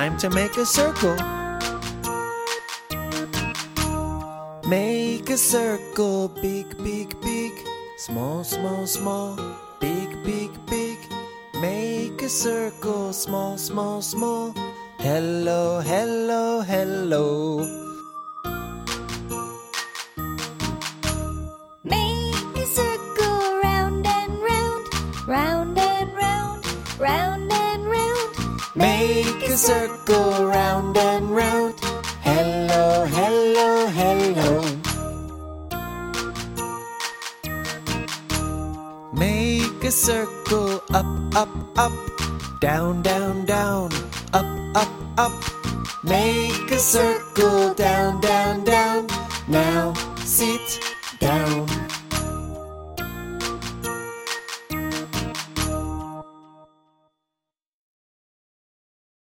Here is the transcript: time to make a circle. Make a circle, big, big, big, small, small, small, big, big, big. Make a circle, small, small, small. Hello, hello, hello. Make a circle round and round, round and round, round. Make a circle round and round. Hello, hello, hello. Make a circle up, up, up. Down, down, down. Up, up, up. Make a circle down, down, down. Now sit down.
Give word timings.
time 0.00 0.16
to 0.16 0.28
make 0.30 0.56
a 0.56 0.66
circle. 0.66 1.16
Make 4.66 5.30
a 5.30 5.38
circle, 5.38 6.26
big, 6.42 6.66
big, 6.82 7.08
big, 7.20 7.52
small, 7.96 8.42
small, 8.42 8.88
small, 8.88 9.38
big, 9.78 10.10
big, 10.24 10.50
big. 10.66 10.98
Make 11.60 12.20
a 12.22 12.28
circle, 12.28 13.12
small, 13.12 13.56
small, 13.56 14.02
small. 14.02 14.52
Hello, 14.98 15.80
hello, 15.80 16.62
hello. 16.62 17.22
Make 21.84 22.56
a 22.64 22.66
circle 22.80 23.40
round 23.62 24.04
and 24.18 24.32
round, 24.50 24.84
round 25.28 25.78
and 25.78 26.08
round, 26.16 26.66
round. 26.98 27.43
Make 28.76 29.48
a 29.48 29.56
circle 29.56 30.46
round 30.46 30.96
and 30.96 31.30
round. 31.30 31.78
Hello, 32.22 33.06
hello, 33.06 33.86
hello. 33.86 34.64
Make 39.12 39.84
a 39.84 39.92
circle 39.92 40.82
up, 40.92 41.06
up, 41.36 41.78
up. 41.78 41.92
Down, 42.60 43.02
down, 43.02 43.44
down. 43.44 43.92
Up, 44.32 44.46
up, 44.74 44.90
up. 45.18 45.44
Make 46.02 46.72
a 46.72 46.78
circle 46.80 47.74
down, 47.74 48.20
down, 48.20 48.64
down. 48.64 49.06
Now 49.46 49.94
sit 50.24 50.80
down. 51.20 51.68